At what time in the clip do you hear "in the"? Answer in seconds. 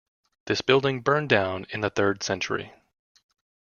1.69-1.91